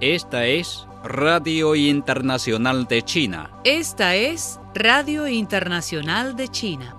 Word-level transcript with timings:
Esta 0.00 0.46
es 0.46 0.86
Radio 1.04 1.74
Internacional 1.74 2.86
de 2.86 3.02
China. 3.02 3.50
Esta 3.64 4.14
es 4.16 4.58
Radio 4.74 5.28
Internacional 5.28 6.34
de 6.34 6.48
China. 6.48 6.96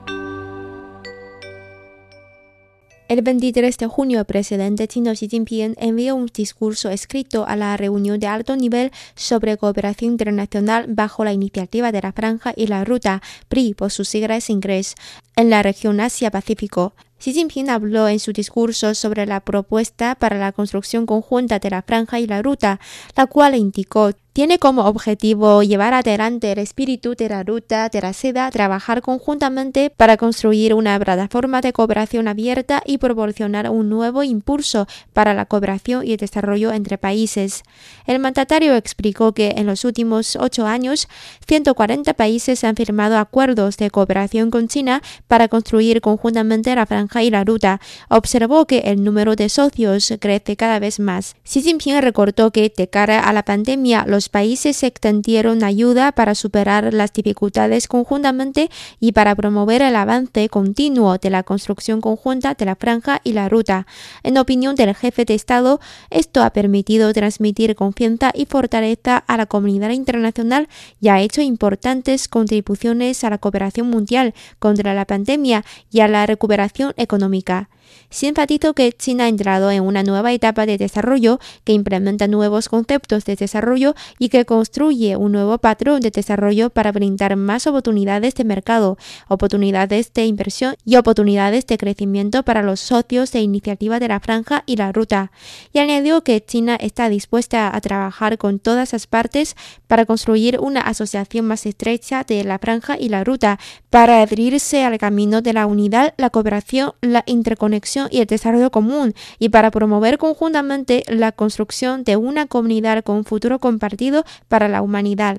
El 3.10 3.24
23 3.24 3.78
de 3.78 3.88
junio, 3.88 4.20
el 4.20 4.26
presidente 4.26 4.88
chino 4.88 5.12
Xi 5.14 5.28
Jinping 5.28 5.74
envió 5.78 6.16
un 6.16 6.28
discurso 6.28 6.90
escrito 6.90 7.46
a 7.48 7.56
la 7.56 7.76
reunión 7.76 8.20
de 8.20 8.28
alto 8.28 8.56
nivel 8.56 8.92
sobre 9.16 9.58
cooperación 9.58 10.12
internacional 10.12 10.86
bajo 10.88 11.26
la 11.26 11.34
iniciativa 11.34 11.92
de 11.92 12.02
la 12.02 12.12
Franja 12.14 12.54
y 12.56 12.68
la 12.68 12.86
Ruta, 12.86 13.24
PRI 13.50 13.74
por 13.74 13.90
sus 13.90 14.08
siglas 14.08 14.50
en 14.50 14.58
inglés, 14.58 14.94
en 15.36 15.50
la 15.50 15.64
región 15.64 16.00
Asia-Pacífico. 16.00 16.94
Xi 17.24 17.32
Jinping 17.32 17.70
habló 17.70 18.10
en 18.10 18.20
su 18.20 18.34
discurso 18.34 18.94
sobre 18.94 19.26
la 19.26 19.40
propuesta 19.40 20.16
para 20.16 20.38
la 20.38 20.52
construcción 20.52 21.06
conjunta 21.06 21.58
de 21.58 21.70
la 21.70 21.82
franja 21.82 22.20
y 22.20 22.28
la 22.28 22.42
ruta, 22.42 22.82
la 23.16 23.28
cual 23.28 23.56
indicó 23.56 24.12
tiene 24.34 24.58
como 24.58 24.86
objetivo 24.86 25.62
llevar 25.62 25.94
adelante 25.94 26.52
el 26.52 26.58
espíritu 26.58 27.14
de 27.14 27.30
la 27.30 27.44
ruta 27.44 27.90
de 27.90 28.02
la 28.02 28.14
seda, 28.14 28.50
trabajar 28.50 29.04
conjuntamente 29.04 29.92
para 29.92 30.18
construir 30.18 30.74
una 30.74 31.00
plataforma 31.00 31.62
de 31.62 31.72
cooperación 31.72 32.28
abierta 32.28 32.82
y 32.84 32.98
proporcionar 32.98 33.70
un 33.70 33.90
nuevo 33.90 34.24
impulso 34.24 34.88
para 35.14 35.36
la 35.36 35.46
cooperación 35.46 36.06
y 36.06 36.14
el 36.14 36.18
desarrollo 36.18 36.74
entre 36.74 36.98
países. 36.98 37.62
El 38.08 38.18
mandatario 38.18 38.76
explicó 38.76 39.34
que 39.34 39.54
en 39.56 39.68
los 39.68 39.86
últimos 39.86 40.36
ocho 40.36 40.66
años, 40.66 41.08
140 41.48 42.16
países 42.16 42.64
han 42.64 42.76
firmado 42.76 43.20
acuerdos 43.20 43.78
de 43.78 43.92
cooperación 43.92 44.50
con 44.50 44.68
China 44.68 45.04
para 45.28 45.48
construir 45.48 46.02
conjuntamente 46.02 46.74
la 46.74 46.88
franja 46.88 47.22
y 47.22 47.30
la 47.30 47.44
ruta. 47.44 47.80
Observó 48.10 48.66
que 48.66 48.80
el 48.80 49.04
número 49.04 49.36
de 49.36 49.50
socios 49.50 50.12
crece 50.20 50.56
cada 50.58 50.80
vez 50.80 51.00
más. 51.00 51.36
Xi 51.44 51.62
Jinping 51.62 52.02
recordó 52.02 52.50
que 52.50 52.74
de 52.76 52.90
cara 52.90 53.20
a 53.20 53.32
la 53.32 53.46
pandemia, 53.46 54.06
los 54.08 54.23
países 54.30 54.84
extendieron 54.84 55.64
ayuda 55.64 56.12
para 56.12 56.36
superar 56.36 56.94
las 56.94 57.14
dificultades 57.14 57.88
conjuntamente 57.88 58.70
y 59.00 59.12
para 59.12 59.36
promover 59.36 59.82
el 59.82 59.96
avance 59.96 60.50
continuo 60.50 61.18
de 61.18 61.30
la 61.30 61.44
construcción 61.44 62.02
conjunta 62.02 62.54
de 62.54 62.66
la 62.66 62.76
franja 62.76 63.22
y 63.24 63.34
la 63.34 63.50
ruta. 63.50 63.88
En 64.24 64.38
opinión 64.38 64.76
del 64.76 64.96
jefe 64.96 65.26
de 65.26 65.34
Estado, 65.34 65.80
esto 66.10 66.44
ha 66.44 66.52
permitido 66.52 67.12
transmitir 67.14 67.76
confianza 67.76 68.32
y 68.34 68.46
fortaleza 68.46 69.18
a 69.18 69.38
la 69.38 69.46
comunidad 69.46 69.92
internacional 69.92 70.68
y 71.00 71.10
ha 71.10 71.22
hecho 71.22 71.42
importantes 71.42 72.28
contribuciones 72.28 73.24
a 73.24 73.30
la 73.30 73.38
cooperación 73.38 73.90
mundial 73.90 74.34
contra 74.60 74.94
la 74.94 75.06
pandemia 75.06 75.64
y 75.92 76.02
a 76.02 76.08
la 76.08 76.26
recuperación 76.26 76.94
económica. 76.98 77.70
Se 78.10 78.28
enfatizó 78.28 78.76
que 78.76 78.92
China 78.92 79.24
ha 79.24 79.28
entrado 79.28 79.72
en 79.72 79.82
una 79.82 80.04
nueva 80.04 80.32
etapa 80.34 80.68
de 80.68 80.78
desarrollo 80.78 81.40
que 81.64 81.74
implementa 81.74 82.28
nuevos 82.28 82.70
conceptos 82.70 83.26
de 83.26 83.36
desarrollo 83.36 83.96
y 84.20 84.30
que 84.30 84.46
construye 84.46 85.16
un 85.18 85.32
nuevo 85.32 85.58
patrón 85.58 86.00
de 86.00 86.12
desarrollo 86.12 86.70
para 86.70 86.92
brindar 86.92 87.36
más 87.36 87.66
oportunidades 87.66 88.36
de 88.36 88.44
mercado, 88.44 89.00
oportunidades 89.28 90.14
de 90.14 90.28
inversión 90.28 90.76
y 90.86 90.98
oportunidades 90.98 91.66
de 91.66 91.80
crecimiento 91.80 92.44
para 92.44 92.62
los 92.62 92.80
socios 92.80 93.32
de 93.32 93.42
iniciativa 93.42 94.00
de 94.00 94.08
la 94.08 94.20
franja 94.20 94.64
y 94.68 94.76
la 94.76 94.92
ruta. 94.92 95.32
Y 95.72 95.80
añadió 95.80 96.24
que 96.24 96.40
China 96.46 96.76
está 96.76 97.10
dispuesta 97.10 97.76
a 97.76 97.82
trabajar 97.82 98.38
con 98.38 98.60
todas 98.60 98.94
las 98.94 99.08
partes 99.08 99.56
para 99.88 100.06
construir 100.06 100.60
una 100.60 100.82
asociación 100.82 101.48
más 101.48 101.66
estrecha 101.66 102.24
de 102.24 102.44
la 102.44 102.60
franja 102.60 102.96
y 103.00 103.10
la 103.10 103.24
ruta, 103.24 103.60
para 103.90 104.22
abrirse 104.22 104.84
al 104.84 104.98
camino 104.98 105.42
de 105.42 105.54
la 105.54 105.66
unidad, 105.66 106.14
la 106.18 106.30
cooperación, 106.30 106.94
la 107.02 107.24
interconexión 107.26 107.73
y 108.12 108.20
el 108.20 108.28
desarrollo 108.28 108.72
común 108.72 109.14
y 109.40 109.50
para 109.50 109.72
promover 109.72 110.18
conjuntamente 110.18 111.04
la 111.08 111.32
construcción 111.32 112.04
de 112.04 112.18
una 112.18 112.48
comunidad 112.48 113.04
con 113.04 113.26
futuro 113.26 113.60
compartido 113.60 114.24
para 114.48 114.68
la 114.68 114.82
humanidad. 114.82 115.38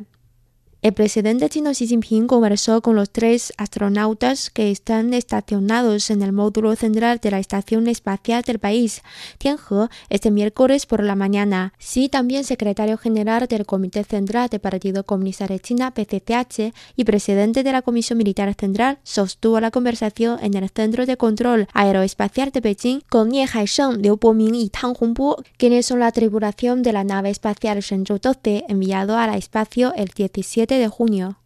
El 0.85 0.93
presidente 0.93 1.49
chino 1.49 1.71
Xi 1.71 1.87
Jinping 1.87 2.27
conversó 2.27 2.83
con 2.83 2.95
los 2.95 3.09
tres 3.09 3.55
astronautas 3.57 4.51
que 4.51 4.71
están 4.71 5.15
estacionados 5.15 6.11
en 6.11 6.21
el 6.21 6.33
módulo 6.33 6.77
central 6.77 7.21
de 7.23 7.31
la 7.31 7.39
Estación 7.39 7.89
Espacial 7.89 8.43
del 8.43 8.59
país, 8.59 9.01
Tianhe, 9.39 9.89
este 10.11 10.31
miércoles 10.31 10.85
por 10.85 11.03
la 11.03 11.15
mañana. 11.15 11.73
Xi, 11.79 12.11
también 12.11 12.45
secretario 12.45 12.99
general 12.99 13.47
del 13.49 13.65
Comité 13.65 14.05
Central 14.05 14.51
del 14.51 14.61
Partido 14.61 15.05
Comunista 15.05 15.47
de 15.47 15.59
China, 15.59 15.91
PCCH, 15.95 16.75
y 16.97 17.05
presidente 17.05 17.63
de 17.63 17.73
la 17.73 17.81
Comisión 17.81 18.19
Militar 18.19 18.53
Central, 18.53 18.99
sostuvo 19.05 19.61
la 19.61 19.71
conversación 19.71 20.39
en 20.43 20.53
el 20.53 20.69
Centro 20.69 21.07
de 21.07 21.17
Control 21.17 21.67
Aeroespacial 21.73 22.51
de 22.51 22.61
Beijing 22.61 23.01
con 23.09 23.31
Nie 23.31 23.49
Haisheng, 23.51 24.03
Liu 24.03 24.19
Boming 24.21 24.55
y 24.55 24.69
Tang 24.69 24.95
Hongbo, 25.01 25.43
quienes 25.57 25.87
son 25.87 26.01
la 26.01 26.13
tripulación 26.13 26.83
de 26.83 26.93
la 26.93 27.05
nave 27.05 27.31
espacial 27.31 27.81
Shenzhou 27.81 28.19
12 28.19 28.67
enviado 28.69 29.17
al 29.17 29.35
espacio 29.35 29.95
el 29.95 30.09
17 30.09 30.74
de 30.79 30.89
junio. 30.89 31.39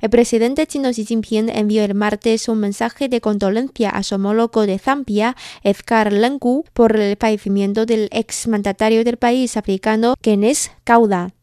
El 0.00 0.10
presidente 0.10 0.66
chino 0.66 0.90
Xi 0.90 1.04
Jinping 1.04 1.50
envió 1.50 1.84
el 1.84 1.94
martes 1.94 2.48
un 2.48 2.58
mensaje 2.58 3.08
de 3.08 3.20
condolencia 3.20 3.90
a 3.90 4.02
su 4.02 4.14
homólogo 4.14 4.66
de 4.66 4.78
Zambia, 4.78 5.36
Edgar 5.62 6.12
Lungu, 6.12 6.64
por 6.72 6.96
el 6.96 7.16
fallecimiento 7.18 7.84
del 7.84 8.08
exmandatario 8.10 9.04
del 9.04 9.18
país 9.18 9.56
africano, 9.56 10.14
Kenneth 10.22 10.70
Kauda. 10.84 11.34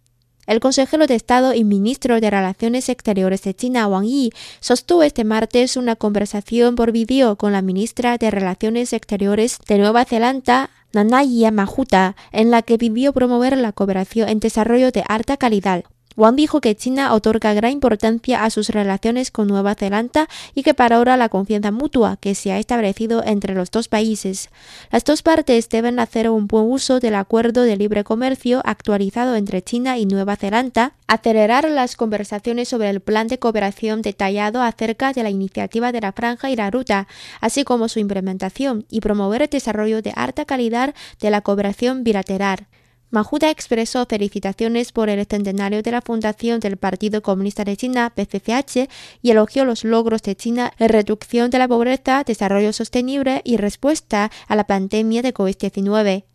El 0.48 0.62
consejero 0.62 1.08
de 1.08 1.16
Estado 1.16 1.54
y 1.54 1.66
ministro 1.66 2.22
de 2.22 2.30
Relaciones 2.30 2.88
Exteriores 2.88 3.44
de 3.44 3.54
China, 3.54 3.86
Wang 3.88 4.06
Yi, 4.06 4.32
sostuvo 4.62 5.04
este 5.04 5.26
martes 5.26 5.76
una 5.76 5.98
conversación 5.98 6.76
por 6.76 6.94
vídeo 6.94 7.36
con 7.36 7.52
la 7.52 7.62
ministra 7.62 8.18
de 8.18 8.32
Relaciones 8.32 8.94
Exteriores 8.94 9.60
de 9.68 9.78
Nueva 9.78 10.06
Zelanda, 10.06 10.70
Nanaya 10.94 11.52
Mahuta, 11.52 12.16
en 12.32 12.50
la 12.50 12.62
que 12.62 12.78
pidió 12.78 13.12
promover 13.12 13.58
la 13.58 13.74
cooperación 13.74 14.30
en 14.30 14.40
desarrollo 14.40 14.92
de 14.92 15.04
alta 15.08 15.36
calidad. 15.36 15.84
Wang 16.18 16.36
dijo 16.36 16.62
que 16.62 16.76
China 16.76 17.14
otorga 17.14 17.54
gran 17.54 17.72
importancia 17.72 18.44
a 18.44 18.50
sus 18.50 18.70
relaciones 18.70 19.30
con 19.30 19.48
Nueva 19.48 19.76
Zelanda 19.76 20.28
y 20.56 20.64
que 20.64 20.74
para 20.74 20.96
ahora 20.96 21.16
la 21.16 21.30
confianza 21.30 21.70
mutua 21.70 22.18
que 22.20 22.34
se 22.34 22.52
ha 22.52 22.58
establecido 22.58 23.24
entre 23.24 23.54
los 23.54 23.70
dos 23.70 23.88
países. 23.88 24.50
Las 24.92 25.06
dos 25.06 25.22
partes 25.22 25.70
deben 25.70 26.00
hacer 26.00 26.28
un 26.32 26.48
buen 26.48 26.66
uso 26.66 27.00
del 27.00 27.14
acuerdo 27.14 27.62
de 27.62 27.78
libre 27.78 28.04
comercio 28.04 28.64
actualizado 28.66 29.36
entre 29.36 29.62
China 29.62 30.00
y 30.00 30.08
Nueva 30.08 30.38
Zelanda, 30.38 30.94
acelerar 31.06 31.70
las 31.70 31.96
conversaciones 31.96 32.68
sobre 32.68 32.90
el 32.90 33.00
plan 33.00 33.28
de 33.28 33.38
cooperación 33.38 34.02
detallado 34.02 34.64
acerca 34.64 35.14
de 35.14 35.22
la 35.22 35.30
iniciativa 35.30 35.92
de 35.92 36.02
la 36.02 36.14
franja 36.14 36.50
y 36.50 36.56
la 36.56 36.72
ruta, 36.72 37.08
así 37.42 37.64
como 37.64 37.90
su 37.90 38.00
implementación, 38.00 38.86
y 38.90 39.02
promover 39.02 39.44
el 39.44 39.50
desarrollo 39.50 40.02
de 40.02 40.14
alta 40.16 40.46
calidad 40.46 40.96
de 41.22 41.30
la 41.30 41.42
cooperación 41.42 42.04
bilateral. 42.04 42.66
Mahuta 43.10 43.50
expresó 43.50 44.06
felicitaciones 44.06 44.92
por 44.92 45.10
el 45.10 45.26
centenario 45.26 45.82
de 45.82 45.92
la 45.92 46.02
fundación 46.02 46.60
del 46.60 46.76
Partido 46.76 47.22
Comunista 47.22 47.64
de 47.64 47.78
China, 47.78 48.14
PCCH, 48.14 48.90
y 49.22 49.32
elogió 49.32 49.64
los 49.64 49.86
logros 49.86 50.22
de 50.24 50.36
China 50.36 50.74
en 50.78 50.90
reducción 50.90 51.50
de 51.50 51.60
la 51.60 51.68
pobreza, 51.68 52.24
desarrollo 52.26 52.74
sostenible 52.74 53.42
y 53.46 53.58
respuesta 53.58 54.30
a 54.48 54.56
la 54.56 54.68
pandemia 54.68 55.22
de 55.22 55.34
COVID-19. 55.34 56.26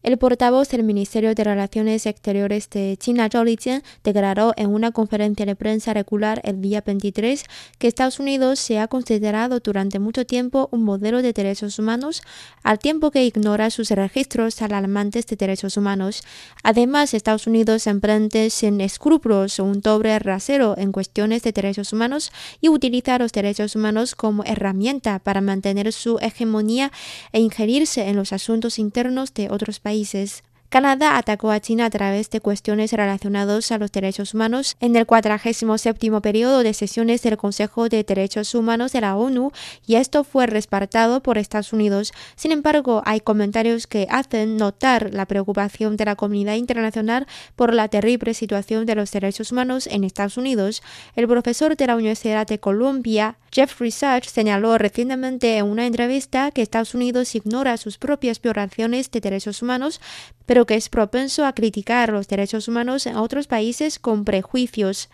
El 0.00 0.16
portavoz 0.16 0.68
del 0.68 0.84
Ministerio 0.84 1.34
de 1.34 1.42
Relaciones 1.42 2.06
Exteriores 2.06 2.70
de 2.70 2.96
China, 2.98 3.28
Zhao 3.28 3.42
Lijian, 3.42 3.82
declaró 4.04 4.52
en 4.56 4.72
una 4.72 4.92
conferencia 4.92 5.44
de 5.44 5.56
prensa 5.56 5.92
regular 5.92 6.40
el 6.44 6.60
día 6.60 6.82
23 6.86 7.44
que 7.78 7.88
Estados 7.88 8.20
Unidos 8.20 8.60
se 8.60 8.78
ha 8.78 8.86
considerado 8.86 9.58
durante 9.58 9.98
mucho 9.98 10.24
tiempo 10.24 10.68
un 10.70 10.84
modelo 10.84 11.20
de 11.20 11.32
derechos 11.32 11.80
humanos, 11.80 12.22
al 12.62 12.78
tiempo 12.78 13.10
que 13.10 13.24
ignora 13.24 13.70
sus 13.70 13.90
registros 13.90 14.62
alarmantes 14.62 15.26
de 15.26 15.34
derechos 15.34 15.76
humanos. 15.76 16.22
Además, 16.62 17.12
Estados 17.12 17.48
Unidos 17.48 17.88
emprende 17.88 18.50
sin 18.50 18.80
escrúpulos 18.80 19.58
un 19.58 19.80
doble 19.80 20.16
rasero 20.20 20.76
en 20.78 20.92
cuestiones 20.92 21.42
de 21.42 21.50
derechos 21.50 21.92
humanos 21.92 22.30
y 22.60 22.68
utiliza 22.68 23.18
los 23.18 23.32
derechos 23.32 23.74
humanos 23.74 24.14
como 24.14 24.44
herramienta 24.44 25.18
para 25.18 25.40
mantener 25.40 25.92
su 25.92 26.20
hegemonía 26.20 26.92
e 27.32 27.40
ingerirse 27.40 28.08
en 28.08 28.14
los 28.14 28.32
asuntos 28.32 28.78
internos 28.78 29.34
de 29.34 29.50
otros 29.50 29.80
países 29.80 29.87
países. 29.88 30.42
Canadá 30.68 31.16
atacó 31.16 31.50
a 31.50 31.60
China 31.60 31.86
a 31.86 31.90
través 31.90 32.28
de 32.28 32.42
cuestiones 32.42 32.92
relacionadas 32.92 33.72
a 33.72 33.78
los 33.78 33.90
derechos 33.90 34.34
humanos 34.34 34.76
en 34.80 34.96
el 34.96 35.06
47 35.06 36.20
periodo 36.20 36.62
de 36.62 36.74
sesiones 36.74 37.22
del 37.22 37.38
Consejo 37.38 37.88
de 37.88 38.04
Derechos 38.04 38.54
Humanos 38.54 38.92
de 38.92 39.00
la 39.00 39.16
ONU 39.16 39.50
y 39.86 39.94
esto 39.94 40.24
fue 40.24 40.46
respaldado 40.46 41.22
por 41.22 41.38
Estados 41.38 41.72
Unidos. 41.72 42.12
Sin 42.36 42.52
embargo, 42.52 43.02
hay 43.06 43.20
comentarios 43.20 43.86
que 43.86 44.06
hacen 44.10 44.58
notar 44.58 45.08
la 45.14 45.24
preocupación 45.24 45.96
de 45.96 46.04
la 46.04 46.16
comunidad 46.16 46.56
internacional 46.56 47.26
por 47.56 47.72
la 47.72 47.88
terrible 47.88 48.34
situación 48.34 48.84
de 48.84 48.94
los 48.94 49.10
derechos 49.10 49.50
humanos 49.52 49.86
en 49.86 50.04
Estados 50.04 50.36
Unidos. 50.36 50.82
El 51.16 51.28
profesor 51.28 51.78
de 51.78 51.86
la 51.86 51.96
Universidad 51.96 52.46
de 52.46 52.60
Columbia, 52.60 53.38
Jeffrey 53.50 53.90
Sachs, 53.90 54.30
señaló 54.30 54.76
recientemente 54.76 55.56
en 55.56 55.64
una 55.64 55.86
entrevista 55.86 56.50
que 56.50 56.60
Estados 56.60 56.94
Unidos 56.94 57.34
ignora 57.34 57.78
sus 57.78 57.96
propias 57.96 58.42
violaciones 58.42 59.10
de 59.10 59.20
derechos 59.20 59.62
humanos, 59.62 60.00
pero 60.44 60.57
que 60.66 60.74
es 60.74 60.88
propenso 60.88 61.44
a 61.44 61.52
criticar 61.52 62.10
los 62.10 62.28
derechos 62.28 62.68
humanos 62.68 63.06
en 63.06 63.16
otros 63.16 63.46
países 63.46 63.98
con 63.98 64.24
prejuicios. 64.24 65.08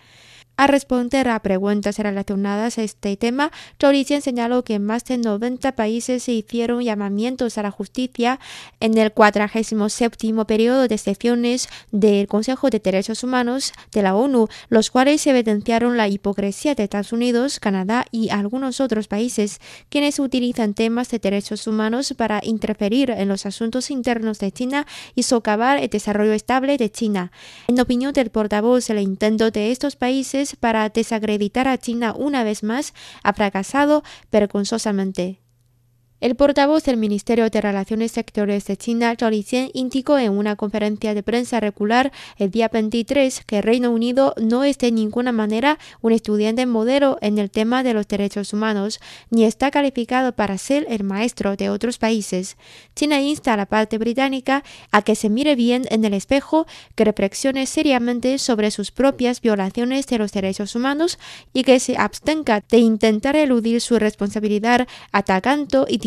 Al 0.56 0.68
responder 0.68 1.26
a 1.28 1.40
preguntas 1.40 1.98
relacionadas 1.98 2.78
a 2.78 2.84
este 2.84 3.16
tema, 3.16 3.50
Zhou 3.80 3.92
señaló 4.20 4.62
que 4.62 4.78
más 4.78 5.04
de 5.04 5.18
90 5.18 5.72
países 5.72 6.22
se 6.22 6.32
hicieron 6.32 6.80
llamamientos 6.80 7.58
a 7.58 7.62
la 7.64 7.72
justicia 7.72 8.38
en 8.78 8.96
el 8.96 9.12
47 9.12 10.44
periodo 10.46 10.86
de 10.86 10.96
sesiones 10.96 11.68
del 11.90 12.28
Consejo 12.28 12.70
de 12.70 12.78
Derechos 12.78 13.24
Humanos 13.24 13.72
de 13.90 14.02
la 14.02 14.14
ONU, 14.14 14.46
los 14.68 14.92
cuales 14.92 15.26
evidenciaron 15.26 15.96
la 15.96 16.06
hipocresía 16.06 16.76
de 16.76 16.84
Estados 16.84 17.12
Unidos, 17.12 17.58
Canadá 17.58 18.06
y 18.12 18.30
algunos 18.30 18.80
otros 18.80 19.08
países, 19.08 19.60
quienes 19.88 20.20
utilizan 20.20 20.74
temas 20.74 21.10
de 21.10 21.18
derechos 21.18 21.66
humanos 21.66 22.14
para 22.16 22.40
interferir 22.44 23.10
en 23.10 23.26
los 23.26 23.44
asuntos 23.44 23.90
internos 23.90 24.38
de 24.38 24.52
China 24.52 24.86
y 25.16 25.24
socavar 25.24 25.78
el 25.78 25.88
desarrollo 25.88 26.32
estable 26.32 26.76
de 26.76 26.92
China. 26.92 27.32
En 27.66 27.80
opinión 27.80 28.12
del 28.12 28.30
portavoz, 28.30 28.88
el 28.90 29.00
intento 29.00 29.50
de 29.50 29.72
estos 29.72 29.96
países 29.96 30.43
para 30.58 30.88
desacreditar 30.88 31.68
a 31.68 31.78
China 31.78 32.14
una 32.16 32.44
vez 32.44 32.62
más 32.62 32.94
ha 33.22 33.32
fracasado 33.32 34.02
vergonzosamente. 34.30 35.43
El 36.24 36.36
portavoz 36.36 36.84
del 36.84 36.96
Ministerio 36.96 37.50
de 37.50 37.60
Relaciones 37.60 38.16
Exteriores 38.16 38.64
de 38.64 38.78
China, 38.78 39.14
Zhao 39.14 39.28
Lijian, 39.28 39.68
indicó 39.74 40.16
en 40.16 40.32
una 40.32 40.56
conferencia 40.56 41.12
de 41.12 41.22
prensa 41.22 41.60
regular 41.60 42.12
el 42.38 42.50
día 42.50 42.70
23 42.72 43.42
que 43.44 43.60
Reino 43.60 43.90
Unido 43.90 44.32
no 44.40 44.64
es 44.64 44.78
de 44.78 44.90
ninguna 44.90 45.32
manera 45.32 45.78
un 46.00 46.12
estudiante 46.12 46.64
modelo 46.64 47.18
en 47.20 47.36
el 47.36 47.50
tema 47.50 47.82
de 47.82 47.92
los 47.92 48.08
derechos 48.08 48.54
humanos, 48.54 49.00
ni 49.28 49.44
está 49.44 49.70
calificado 49.70 50.32
para 50.32 50.56
ser 50.56 50.86
el 50.88 51.04
maestro 51.04 51.56
de 51.56 51.68
otros 51.68 51.98
países. 51.98 52.56
China 52.96 53.20
insta 53.20 53.52
a 53.52 53.58
la 53.58 53.66
parte 53.66 53.98
británica 53.98 54.64
a 54.92 55.02
que 55.02 55.16
se 55.16 55.28
mire 55.28 55.56
bien 55.56 55.84
en 55.90 56.06
el 56.06 56.14
espejo, 56.14 56.66
que 56.94 57.04
reflexione 57.04 57.66
seriamente 57.66 58.38
sobre 58.38 58.70
sus 58.70 58.92
propias 58.92 59.42
violaciones 59.42 60.06
de 60.06 60.16
los 60.16 60.32
derechos 60.32 60.74
humanos 60.74 61.18
y 61.52 61.64
que 61.64 61.80
se 61.80 61.98
abstenga 61.98 62.62
de 62.66 62.78
intentar 62.78 63.36
eludir 63.36 63.82
su 63.82 63.98
responsabilidad 63.98 64.88
atacando 65.12 65.84
y 65.86 65.98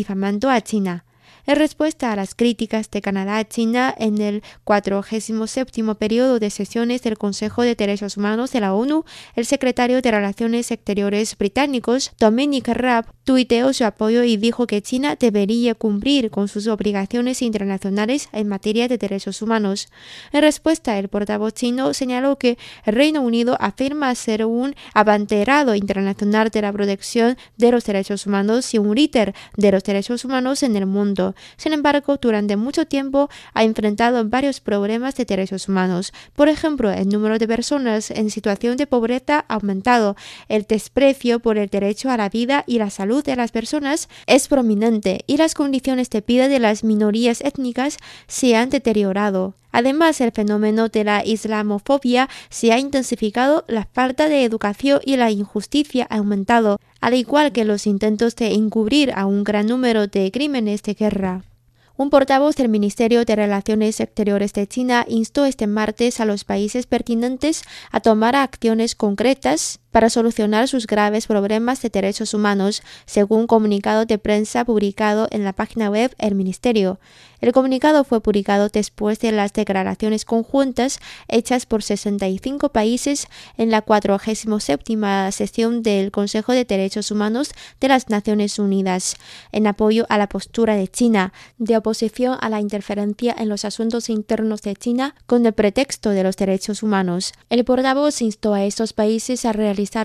En 1.48 1.56
respuesta 1.56 2.12
a 2.12 2.16
las 2.16 2.34
críticas 2.34 2.90
de 2.90 3.00
Canadá 3.00 3.38
a 3.38 3.48
China 3.48 3.94
en 3.96 4.20
el 4.20 4.42
47 4.64 5.94
periodo 5.98 6.38
de 6.38 6.50
sesiones 6.50 7.02
del 7.02 7.16
Consejo 7.16 7.62
de 7.62 7.74
Derechos 7.74 8.18
Humanos 8.18 8.52
de 8.52 8.60
la 8.60 8.74
ONU, 8.74 9.04
el 9.34 9.46
secretario 9.46 10.02
de 10.02 10.10
Relaciones 10.10 10.70
Exteriores 10.70 11.38
británicos, 11.38 12.12
Dominic 12.20 12.68
Raab, 12.68 13.06
tuiteó 13.28 13.74
su 13.74 13.84
apoyo 13.84 14.24
y 14.24 14.38
dijo 14.38 14.66
que 14.66 14.80
China 14.80 15.14
debería 15.14 15.74
cumplir 15.74 16.30
con 16.30 16.48
sus 16.48 16.66
obligaciones 16.66 17.42
internacionales 17.42 18.30
en 18.32 18.48
materia 18.48 18.88
de 18.88 18.96
derechos 18.96 19.42
humanos. 19.42 19.90
En 20.32 20.40
respuesta, 20.40 20.98
el 20.98 21.08
portavoz 21.08 21.52
chino 21.52 21.92
señaló 21.92 22.38
que 22.38 22.56
el 22.86 22.94
Reino 22.94 23.20
Unido 23.20 23.58
afirma 23.60 24.14
ser 24.14 24.46
un 24.46 24.74
abanderado 24.94 25.74
internacional 25.74 26.48
de 26.48 26.62
la 26.62 26.72
protección 26.72 27.36
de 27.58 27.70
los 27.70 27.84
derechos 27.84 28.26
humanos 28.26 28.72
y 28.72 28.78
un 28.78 28.94
líder 28.94 29.34
de 29.58 29.72
los 29.72 29.84
derechos 29.84 30.24
humanos 30.24 30.62
en 30.62 30.74
el 30.74 30.86
mundo. 30.86 31.34
Sin 31.58 31.74
embargo, 31.74 32.16
durante 32.16 32.56
mucho 32.56 32.86
tiempo 32.86 33.28
ha 33.52 33.62
enfrentado 33.62 34.26
varios 34.26 34.60
problemas 34.60 35.16
de 35.16 35.26
derechos 35.26 35.68
humanos. 35.68 36.14
Por 36.34 36.48
ejemplo, 36.48 36.90
el 36.90 37.10
número 37.10 37.38
de 37.38 37.46
personas 37.46 38.10
en 38.10 38.30
situación 38.30 38.78
de 38.78 38.86
pobreza 38.86 39.44
ha 39.48 39.54
aumentado, 39.56 40.16
el 40.48 40.62
desprecio 40.62 41.40
por 41.40 41.58
el 41.58 41.68
derecho 41.68 42.10
a 42.10 42.16
la 42.16 42.30
vida 42.30 42.64
y 42.66 42.78
la 42.78 42.88
salud 42.88 43.17
de 43.22 43.36
las 43.36 43.52
personas 43.52 44.08
es 44.26 44.48
prominente 44.48 45.24
y 45.26 45.36
las 45.36 45.54
condiciones 45.54 46.10
de 46.10 46.20
vida 46.20 46.48
de 46.48 46.58
las 46.58 46.84
minorías 46.84 47.40
étnicas 47.40 47.98
se 48.26 48.56
han 48.56 48.70
deteriorado. 48.70 49.54
Además, 49.70 50.20
el 50.20 50.32
fenómeno 50.32 50.88
de 50.88 51.04
la 51.04 51.24
islamofobia 51.24 52.28
se 52.48 52.72
ha 52.72 52.78
intensificado, 52.78 53.64
la 53.68 53.86
falta 53.92 54.28
de 54.28 54.44
educación 54.44 55.00
y 55.04 55.16
la 55.16 55.30
injusticia 55.30 56.06
ha 56.10 56.16
aumentado, 56.16 56.80
al 57.00 57.14
igual 57.14 57.52
que 57.52 57.64
los 57.64 57.86
intentos 57.86 58.34
de 58.36 58.54
encubrir 58.54 59.12
a 59.14 59.26
un 59.26 59.44
gran 59.44 59.66
número 59.66 60.06
de 60.06 60.30
crímenes 60.32 60.82
de 60.82 60.94
guerra. 60.94 61.44
Un 61.98 62.10
portavoz 62.10 62.54
del 62.54 62.68
Ministerio 62.68 63.24
de 63.24 63.34
Relaciones 63.34 63.98
Exteriores 63.98 64.52
de 64.52 64.68
China 64.68 65.04
instó 65.08 65.44
este 65.44 65.66
martes 65.66 66.20
a 66.20 66.24
los 66.24 66.44
países 66.44 66.86
pertinentes 66.86 67.64
a 67.90 67.98
tomar 67.98 68.36
acciones 68.36 68.94
concretas 68.94 69.80
para 69.98 70.10
solucionar 70.10 70.68
sus 70.68 70.86
graves 70.86 71.26
problemas 71.26 71.82
de 71.82 71.88
derechos 71.88 72.32
humanos, 72.32 72.82
según 73.04 73.40
un 73.40 73.46
comunicado 73.48 74.04
de 74.06 74.16
prensa 74.16 74.64
publicado 74.64 75.26
en 75.32 75.42
la 75.42 75.52
página 75.52 75.90
web 75.90 76.14
del 76.18 76.36
Ministerio. 76.36 77.00
El 77.40 77.52
comunicado 77.52 78.02
fue 78.04 78.20
publicado 78.20 78.68
después 78.68 79.20
de 79.20 79.30
las 79.30 79.52
declaraciones 79.52 80.24
conjuntas 80.24 80.98
hechas 81.28 81.66
por 81.66 81.82
65 81.82 82.70
países 82.70 83.28
en 83.56 83.70
la 83.70 83.82
47 83.82 85.32
sesión 85.32 85.82
del 85.82 86.10
Consejo 86.10 86.52
de 86.52 86.64
Derechos 86.64 87.10
Humanos 87.10 87.52
de 87.80 87.88
las 87.88 88.08
Naciones 88.08 88.58
Unidas, 88.58 89.16
en 89.52 89.66
apoyo 89.68 90.06
a 90.08 90.18
la 90.18 90.28
postura 90.28 90.74
de 90.74 90.88
China 90.88 91.32
de 91.58 91.76
oposición 91.76 92.36
a 92.40 92.48
la 92.48 92.60
interferencia 92.60 93.34
en 93.38 93.48
los 93.48 93.64
asuntos 93.64 94.10
internos 94.10 94.62
de 94.62 94.74
China 94.74 95.14
con 95.26 95.46
el 95.46 95.52
pretexto 95.52 96.10
de 96.10 96.24
los 96.24 96.36
derechos 96.36 96.82
humanos. 96.82 97.32
El 97.50 97.64
portavoz 97.64 98.20
instó 98.20 98.54
a 98.54 98.64
estos 98.64 98.92
países 98.92 99.44
a 99.44 99.52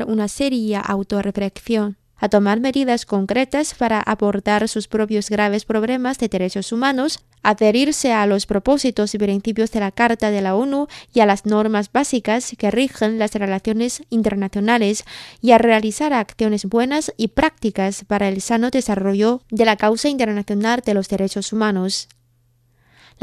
una 0.08 0.28
seria 0.28 0.80
autorreflexión, 0.80 1.98
a 2.18 2.30
tomar 2.30 2.62
medidas 2.62 3.06
concretas 3.06 3.76
para 3.76 4.00
abordar 4.00 4.70
sus 4.70 4.88
propios 4.88 5.30
graves 5.30 5.66
problemas 5.66 6.18
de 6.20 6.30
derechos 6.30 6.72
humanos, 6.72 7.20
adherirse 7.44 8.14
a 8.14 8.26
los 8.26 8.46
propósitos 8.46 9.14
y 9.14 9.18
principios 9.18 9.72
de 9.72 9.82
la 9.82 9.92
Carta 9.92 10.32
de 10.32 10.42
la 10.42 10.56
ONU 10.56 10.88
y 11.14 11.20
a 11.20 11.26
las 11.26 11.46
normas 11.46 11.92
básicas 11.92 12.54
que 12.58 12.72
rigen 12.72 13.20
las 13.20 13.34
relaciones 13.34 14.04
internacionales 14.10 15.04
y 15.42 15.52
a 15.52 15.58
realizar 15.58 16.14
acciones 16.14 16.64
buenas 16.66 17.14
y 17.18 17.28
prácticas 17.28 18.06
para 18.06 18.30
el 18.30 18.40
sano 18.42 18.70
desarrollo 18.70 19.42
de 19.52 19.66
la 19.66 19.76
causa 19.76 20.08
internacional 20.08 20.82
de 20.86 20.94
los 20.94 21.10
derechos 21.10 21.52
humanos. 21.52 22.08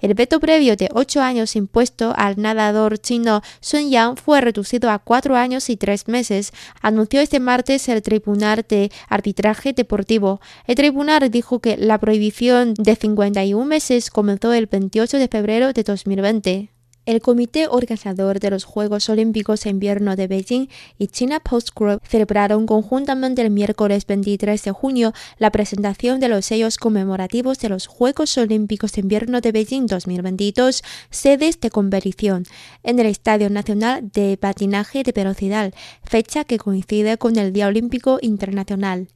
El 0.01 0.15
veto 0.15 0.39
previo 0.39 0.75
de 0.75 0.89
ocho 0.93 1.21
años 1.21 1.55
impuesto 1.55 2.13
al 2.17 2.41
nadador 2.41 2.97
chino 2.97 3.41
Sun 3.59 3.91
Yang 3.91 4.17
fue 4.17 4.41
reducido 4.41 4.89
a 4.89 4.97
cuatro 4.97 5.35
años 5.35 5.69
y 5.69 5.77
tres 5.77 6.07
meses, 6.07 6.53
anunció 6.81 7.21
este 7.21 7.39
martes 7.39 7.87
el 7.87 8.01
Tribunal 8.01 8.65
de 8.67 8.91
Arbitraje 9.07 9.73
Deportivo. 9.73 10.41
El 10.65 10.75
tribunal 10.75 11.29
dijo 11.29 11.59
que 11.59 11.77
la 11.77 11.99
prohibición 11.99 12.73
de 12.73 12.95
51 12.95 13.63
meses 13.63 14.09
comenzó 14.09 14.53
el 14.53 14.65
28 14.65 15.17
de 15.19 15.27
febrero 15.27 15.71
de 15.71 15.83
2020. 15.83 16.80
El 17.07 17.19
comité 17.19 17.67
organizador 17.67 18.39
de 18.39 18.51
los 18.51 18.63
Juegos 18.63 19.09
Olímpicos 19.09 19.63
de 19.63 19.71
Invierno 19.71 20.15
de 20.15 20.27
Beijing 20.27 20.67
y 20.99 21.07
China 21.07 21.39
Post 21.39 21.69
Group 21.75 21.99
celebraron 22.07 22.67
conjuntamente 22.67 23.41
el 23.41 23.49
miércoles 23.49 24.05
23 24.05 24.63
de 24.63 24.71
junio 24.71 25.11
la 25.39 25.51
presentación 25.51 26.19
de 26.19 26.27
los 26.27 26.45
sellos 26.45 26.77
conmemorativos 26.77 27.57
de 27.57 27.69
los 27.69 27.87
Juegos 27.87 28.37
Olímpicos 28.37 28.91
de 28.91 29.01
Invierno 29.01 29.41
de 29.41 29.51
Beijing 29.51 29.87
2022, 29.87 30.83
sedes 31.09 31.59
de 31.59 31.71
competición, 31.71 32.43
en 32.83 32.99
el 32.99 33.07
Estadio 33.07 33.49
Nacional 33.49 34.11
de 34.11 34.37
Patinaje 34.37 35.01
de 35.01 35.11
Velocidad, 35.11 35.73
fecha 36.03 36.43
que 36.43 36.59
coincide 36.59 37.17
con 37.17 37.35
el 37.37 37.51
Día 37.51 37.67
Olímpico 37.67 38.19
Internacional. 38.21 39.07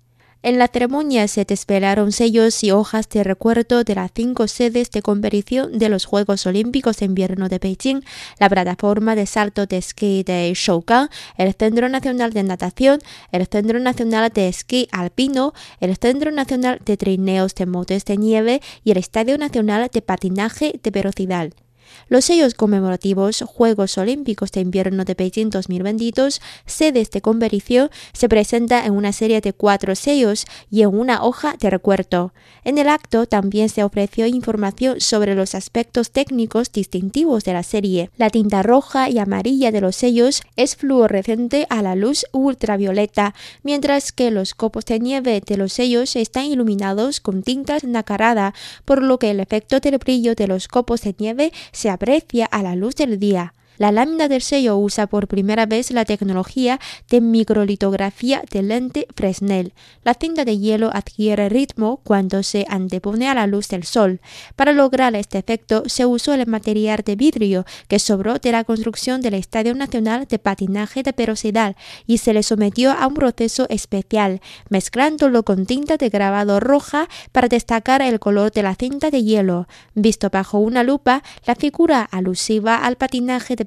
En 0.45 0.59
la 0.59 0.67
ceremonia 0.67 1.27
se 1.27 1.43
desvelaron 1.43 2.11
sellos 2.11 2.63
y 2.63 2.69
hojas 2.69 3.09
de 3.09 3.23
recuerdo 3.23 3.83
de 3.83 3.95
las 3.95 4.11
cinco 4.13 4.47
sedes 4.47 4.91
de 4.91 5.01
competición 5.01 5.79
de 5.79 5.89
los 5.89 6.05
Juegos 6.05 6.45
Olímpicos 6.45 6.97
de 6.97 7.07
Invierno 7.07 7.49
de 7.49 7.57
Beijing, 7.57 8.01
la 8.37 8.47
plataforma 8.47 9.15
de 9.15 9.25
salto 9.25 9.65
de 9.65 9.77
esquí 9.77 10.21
de 10.21 10.53
Shougang, 10.53 11.09
el 11.39 11.55
Centro 11.55 11.89
Nacional 11.89 12.31
de 12.31 12.43
Natación, 12.43 12.99
el 13.31 13.47
Centro 13.47 13.79
Nacional 13.79 14.29
de 14.31 14.47
Esquí 14.47 14.87
Alpino, 14.91 15.55
el 15.79 15.97
Centro 15.97 16.29
Nacional 16.29 16.79
de 16.85 16.95
Trineos 16.95 17.55
de 17.55 17.65
Motos 17.65 18.05
de 18.05 18.15
Nieve 18.15 18.61
y 18.83 18.91
el 18.91 18.97
Estadio 18.97 19.39
Nacional 19.39 19.89
de 19.91 20.01
Patinaje 20.03 20.79
de 20.83 20.91
Velocidad. 20.91 21.64
Los 22.09 22.25
sellos 22.25 22.53
conmemorativos 22.53 23.43
Juegos 23.45 23.97
Olímpicos 23.97 24.51
de 24.51 24.61
Invierno 24.61 25.05
de 25.05 25.13
Beijing 25.13 25.49
2022, 25.49 26.41
sede 26.65 26.95
de 26.95 27.01
este 27.01 27.21
competición, 27.21 27.89
se 28.13 28.29
presenta 28.29 28.85
en 28.85 28.93
una 28.93 29.11
serie 29.11 29.41
de 29.41 29.53
cuatro 29.53 29.95
sellos 29.95 30.45
y 30.71 30.81
en 30.81 30.97
una 30.97 31.23
hoja 31.23 31.55
de 31.59 31.69
recuerdo. 31.69 32.33
En 32.63 32.77
el 32.77 32.87
acto 32.87 33.25
también 33.27 33.69
se 33.69 33.83
ofreció 33.83 34.25
información 34.25 35.01
sobre 35.01 35.35
los 35.35 35.55
aspectos 35.55 36.11
técnicos 36.11 36.71
distintivos 36.71 37.43
de 37.43 37.53
la 37.53 37.63
serie. 37.63 38.09
La 38.17 38.29
tinta 38.29 38.63
roja 38.63 39.09
y 39.09 39.19
amarilla 39.19 39.71
de 39.71 39.81
los 39.81 39.95
sellos 39.95 40.41
es 40.55 40.75
fluorescente 40.75 41.67
a 41.69 41.81
la 41.81 41.95
luz 41.95 42.25
ultravioleta, 42.31 43.35
mientras 43.63 44.11
que 44.11 44.31
los 44.31 44.53
copos 44.55 44.85
de 44.85 44.99
nieve 44.99 45.41
de 45.45 45.57
los 45.57 45.73
sellos 45.73 46.15
están 46.15 46.45
iluminados 46.45 47.19
con 47.19 47.43
tintas 47.43 47.83
nacarada, 47.83 48.53
por 48.85 49.03
lo 49.03 49.19
que 49.19 49.31
el 49.31 49.39
efecto 49.41 49.79
del 49.79 49.97
brillo 49.97 50.33
de 50.33 50.47
los 50.47 50.67
copos 50.67 51.01
de 51.01 51.13
nieve 51.19 51.51
se 51.75 51.89
aprecia 51.89 52.45
a 52.45 52.63
la 52.63 52.75
luz 52.75 52.95
del 52.95 53.19
día. 53.19 53.53
La 53.77 53.91
lámina 53.91 54.27
del 54.27 54.41
sello 54.41 54.77
usa 54.77 55.07
por 55.07 55.27
primera 55.27 55.65
vez 55.65 55.91
la 55.91 56.05
tecnología 56.05 56.79
de 57.09 57.21
microlitografía 57.21 58.41
de 58.49 58.63
lente 58.63 59.07
Fresnel. 59.15 59.73
La 60.03 60.13
cinta 60.13 60.45
de 60.45 60.57
hielo 60.57 60.89
adquiere 60.93 61.49
ritmo 61.49 61.99
cuando 62.03 62.41
se 62.43 62.65
antepone 62.69 63.27
a 63.27 63.33
la 63.33 63.47
luz 63.47 63.67
del 63.67 63.83
sol. 63.83 64.21
Para 64.55 64.71
lograr 64.71 65.15
este 65.15 65.37
efecto 65.37 65.83
se 65.87 66.05
usó 66.05 66.33
el 66.33 66.47
material 66.47 67.01
de 67.05 67.15
vidrio 67.15 67.65
que 67.87 67.99
sobró 67.99 68.39
de 68.39 68.51
la 68.51 68.63
construcción 68.63 69.21
del 69.21 69.33
Estadio 69.33 69.75
Nacional 69.75 70.25
de 70.29 70.39
Patinaje 70.39 71.03
de 71.03 71.11
Velocidad 71.11 71.75
y 72.07 72.19
se 72.19 72.33
le 72.33 72.43
sometió 72.43 72.91
a 72.91 73.07
un 73.07 73.13
proceso 73.13 73.67
especial, 73.69 74.41
mezclándolo 74.69 75.43
con 75.43 75.65
tinta 75.65 75.97
de 75.97 76.09
grabado 76.09 76.59
roja 76.59 77.09
para 77.31 77.49
destacar 77.49 78.01
el 78.01 78.19
color 78.19 78.51
de 78.51 78.63
la 78.63 78.75
cinta 78.75 79.11
de 79.11 79.23
hielo. 79.23 79.67
Visto 79.93 80.29
bajo 80.29 80.59
una 80.59 80.83
lupa, 80.83 81.23
la 81.45 81.55
figura 81.55 82.01
alusiva 82.01 82.77
al 82.77 82.95
patinaje 82.95 83.55
de 83.55 83.64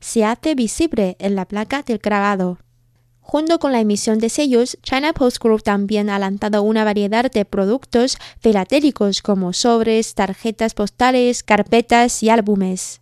se 0.00 0.24
hace 0.24 0.54
visible 0.54 1.16
en 1.18 1.34
la 1.34 1.46
placa 1.46 1.82
del 1.82 1.98
grabado. 1.98 2.58
Junto 3.20 3.58
con 3.58 3.72
la 3.72 3.80
emisión 3.80 4.18
de 4.18 4.28
sellos, 4.28 4.76
China 4.82 5.14
Post 5.14 5.38
Group 5.42 5.62
también 5.62 6.10
ha 6.10 6.18
lanzado 6.18 6.62
una 6.62 6.84
variedad 6.84 7.30
de 7.30 7.44
productos 7.46 8.18
filatélicos 8.38 9.22
como 9.22 9.54
sobres, 9.54 10.14
tarjetas 10.14 10.74
postales, 10.74 11.42
carpetas 11.42 12.22
y 12.22 12.28
álbumes. 12.28 13.00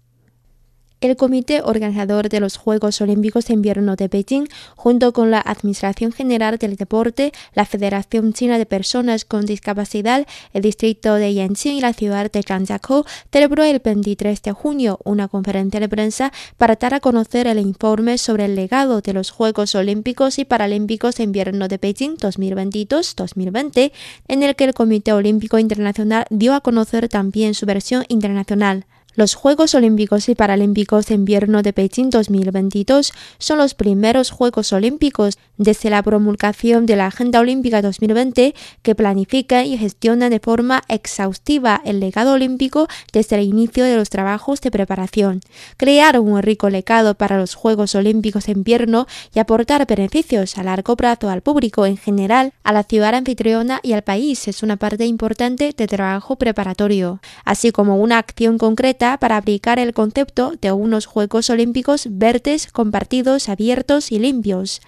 El 1.03 1.17
comité 1.17 1.63
organizador 1.63 2.29
de 2.29 2.39
los 2.39 2.57
Juegos 2.57 3.01
Olímpicos 3.01 3.47
de 3.47 3.55
Invierno 3.55 3.97
de 3.97 4.07
Beijing, 4.07 4.47
junto 4.77 5.13
con 5.13 5.33
la 5.33 5.41
Administración 5.41 6.13
General 6.13 6.59
del 6.59 6.77
Deporte, 6.77 7.33
la 7.55 7.67
Federación 7.67 8.33
China 8.33 8.57
de 8.57 8.67
Personas 8.67 9.25
con 9.25 9.45
Discapacidad, 9.45 10.29
el 10.53 10.63
distrito 10.63 11.17
de 11.17 11.35
Yanqing 11.35 11.79
y 11.79 11.81
la 11.81 11.93
ciudad 11.93 12.31
de 12.31 12.45
Zhangjiakou, 12.45 13.05
celebró 13.33 13.65
el 13.65 13.81
23 13.81 14.43
de 14.43 14.53
junio 14.53 15.01
una 15.03 15.27
conferencia 15.27 15.81
de 15.81 15.89
prensa 15.89 16.33
para 16.57 16.77
dar 16.77 16.95
a 16.95 17.01
conocer 17.01 17.49
el 17.49 17.59
informe 17.59 18.17
sobre 18.17 18.45
el 18.45 18.55
legado 18.55 19.01
de 19.01 19.13
los 19.13 19.33
Juegos 19.33 19.75
Olímpicos 19.75 20.39
y 20.39 20.45
Paralímpicos 20.45 21.17
de 21.17 21.25
Invierno 21.25 21.67
de 21.67 21.79
Beijing 21.79 22.17
2022-2020, 22.17 23.91
en 24.29 24.43
el 24.45 24.55
que 24.55 24.65
el 24.67 24.75
Comité 24.75 25.13
Olímpico 25.13 25.59
Internacional 25.59 26.27
dio 26.31 26.55
a 26.55 26.61
conocer 26.61 27.09
también 27.09 27.55
su 27.55 27.67
versión 27.67 28.05
internacional. 28.07 28.87
Los 29.15 29.35
Juegos 29.35 29.75
Olímpicos 29.75 30.31
y 30.31 30.35
Paralímpicos 30.35 31.05
de 31.05 31.17
Invierno 31.17 31.61
de 31.61 31.73
Beijing 31.73 32.09
2022 32.09 33.13
son 33.37 33.59
los 33.59 33.75
primeros 33.75 34.31
Juegos 34.31 34.73
Olímpicos 34.73 35.37
desde 35.59 35.91
la 35.91 36.03
promulgación 36.03 36.87
de 36.87 36.97
la 36.97 37.09
Agenda 37.09 37.41
Olímpica 37.41 37.83
2020 37.83 38.55
que 38.81 38.95
planifica 38.95 39.65
y 39.65 39.77
gestiona 39.77 40.31
de 40.31 40.41
forma 40.41 40.81
exhaustiva 40.89 41.83
el 41.85 42.01
legado 42.01 42.33
olímpico 42.33 42.89
desde 43.13 43.37
el 43.37 43.43
inicio 43.43 43.85
de 43.85 43.97
los 43.97 44.09
trabajos 44.09 44.63
de 44.63 44.71
preparación, 44.71 45.41
crear 45.77 46.19
un 46.19 46.41
rico 46.41 46.71
legado 46.71 47.15
para 47.15 47.37
los 47.37 47.55
Juegos 47.55 47.95
Olímpicos 47.95 48.47
de 48.47 48.53
Invierno 48.53 49.07
y 49.35 49.41
aportar 49.41 49.87
beneficios 49.87 50.57
a 50.57 50.63
largo 50.63 50.97
plazo 50.97 51.29
al 51.29 51.43
público 51.43 51.85
en 51.85 51.99
general, 51.99 52.55
a 52.65 52.73
la 52.73 52.83
ciudad 52.83 53.15
anfitriona 53.15 53.79
y 53.83 53.93
al 53.93 54.05
país. 54.05 54.49
Es 54.49 54.63
una 54.63 54.77
parte 54.77 55.05
importante 55.05 55.75
de 55.77 55.87
trabajo 55.87 56.37
preparatorio, 56.37 57.21
así 57.45 57.73
como 57.73 57.99
una 57.99 58.17
acción 58.17 58.57
concreta 58.57 59.02
para 59.03 59.37
aplicar 59.37 59.81
el 59.81 59.95
concepto 59.95 60.53
de 60.61 60.71
unos 60.71 61.07
Juegos 61.07 61.51
Olímpicos 61.51 62.07
verdes, 62.09 62.69
compartidos, 62.71 63.49
abiertos 63.49 64.13
y 64.13 64.21
limpios 64.21 64.81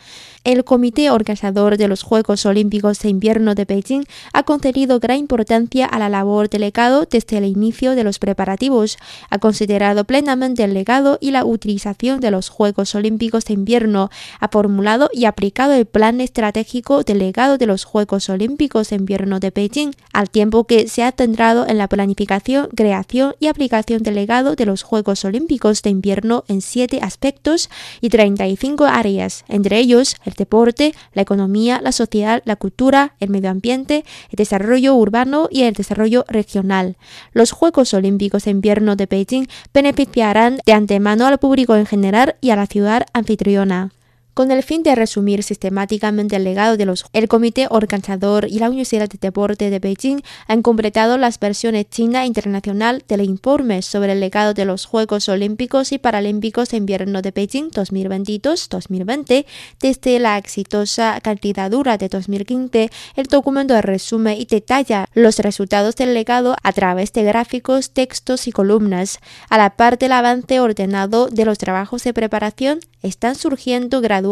el 0.44 0.62
comité 0.62 1.10
organizador 1.10 1.78
de 1.78 1.88
los 1.88 2.02
Juegos 2.02 2.44
Olímpicos 2.44 2.98
de 3.00 3.08
Invierno 3.08 3.54
de 3.54 3.64
Beijing 3.64 4.04
ha 4.34 4.42
concedido 4.42 5.00
gran 5.00 5.16
importancia 5.16 5.86
a 5.86 5.98
la 5.98 6.10
labor 6.10 6.50
del 6.50 6.60
legado 6.60 7.06
desde 7.10 7.38
el 7.38 7.46
inicio 7.46 7.94
de 7.94 8.04
los 8.04 8.18
preparativos. 8.18 8.98
Ha 9.30 9.38
considerado 9.38 10.04
plenamente 10.04 10.62
el 10.62 10.74
legado 10.74 11.16
y 11.20 11.30
la 11.30 11.46
utilización 11.46 12.20
de 12.20 12.30
los 12.30 12.50
Juegos 12.50 12.94
Olímpicos 12.94 13.46
de 13.46 13.54
Invierno. 13.54 14.10
Ha 14.38 14.48
formulado 14.48 15.08
y 15.14 15.24
aplicado 15.24 15.72
el 15.72 15.86
plan 15.86 16.20
estratégico 16.20 17.02
del 17.04 17.20
legado 17.20 17.56
de 17.56 17.66
los 17.66 17.84
Juegos 17.84 18.28
Olímpicos 18.28 18.90
de 18.90 18.96
Invierno 18.96 19.40
de 19.40 19.50
Beijing, 19.50 19.92
al 20.12 20.28
tiempo 20.28 20.64
que 20.64 20.88
se 20.88 21.02
ha 21.02 21.12
centrado 21.12 21.66
en 21.66 21.78
la 21.78 21.88
planificación, 21.88 22.68
creación 22.74 23.34
y 23.40 23.46
aplicación 23.46 24.02
del 24.02 24.16
legado 24.16 24.56
de 24.56 24.66
los 24.66 24.82
Juegos 24.82 25.24
Olímpicos 25.24 25.80
de 25.80 25.88
Invierno 25.88 26.44
en 26.48 26.60
siete 26.60 26.98
aspectos 27.02 27.70
y 28.02 28.10
35 28.10 28.84
áreas, 28.84 29.44
entre 29.48 29.78
ellos 29.78 30.16
el 30.26 30.33
deporte, 30.34 30.94
la 31.12 31.22
economía, 31.22 31.80
la 31.80 31.92
sociedad, 31.92 32.42
la 32.44 32.56
cultura, 32.56 33.14
el 33.20 33.30
medio 33.30 33.50
ambiente, 33.50 34.04
el 34.30 34.36
desarrollo 34.36 34.94
urbano 34.94 35.48
y 35.50 35.62
el 35.62 35.74
desarrollo 35.74 36.24
regional. 36.28 36.96
Los 37.32 37.52
Juegos 37.52 37.94
Olímpicos 37.94 38.44
de 38.44 38.50
Invierno 38.50 38.96
de 38.96 39.06
Beijing 39.06 39.46
beneficiarán 39.72 40.58
de 40.64 40.72
antemano 40.72 41.26
al 41.26 41.38
público 41.38 41.76
en 41.76 41.86
general 41.86 42.36
y 42.40 42.50
a 42.50 42.56
la 42.56 42.66
ciudad 42.66 43.06
anfitriona. 43.12 43.90
Con 44.34 44.50
el 44.50 44.64
fin 44.64 44.82
de 44.82 44.96
resumir 44.96 45.44
sistemáticamente 45.44 46.34
el 46.34 46.42
legado 46.42 46.76
de 46.76 46.86
los 46.86 47.04
el 47.12 47.28
Comité 47.28 47.68
Organizador 47.70 48.48
y 48.50 48.58
la 48.58 48.66
Universidad 48.68 49.08
de 49.08 49.16
Deporte 49.20 49.70
de 49.70 49.78
Beijing 49.78 50.22
han 50.48 50.60
completado 50.60 51.18
las 51.18 51.38
versiones 51.38 51.88
china 51.88 52.24
e 52.24 52.26
internacional 52.26 53.04
del 53.06 53.20
informe 53.20 53.80
sobre 53.82 54.10
el 54.10 54.18
legado 54.18 54.52
de 54.52 54.64
los 54.64 54.86
Juegos 54.86 55.28
Olímpicos 55.28 55.92
y 55.92 55.98
Paralímpicos 55.98 56.70
de 56.70 56.78
Invierno 56.78 57.22
de 57.22 57.30
Beijing 57.30 57.70
2022-2020 57.70 59.46
desde 59.78 60.18
la 60.18 60.36
exitosa 60.36 61.20
candidatura 61.22 61.96
de 61.96 62.08
2015. 62.08 62.90
El 63.14 63.26
documento 63.26 63.80
resume 63.80 64.36
y 64.36 64.46
detalla 64.46 65.06
los 65.14 65.38
resultados 65.38 65.94
del 65.94 66.12
legado 66.12 66.56
a 66.60 66.72
través 66.72 67.12
de 67.12 67.22
gráficos, 67.22 67.90
textos 67.92 68.48
y 68.48 68.50
columnas. 68.50 69.20
A 69.48 69.58
la 69.58 69.76
par 69.76 69.96
del 69.96 70.10
avance 70.10 70.58
ordenado 70.58 71.28
de 71.28 71.44
los 71.44 71.58
trabajos 71.58 72.02
de 72.02 72.12
preparación, 72.12 72.80
están 73.02 73.34
surgiendo 73.34 74.00
gradualmente 74.00 74.23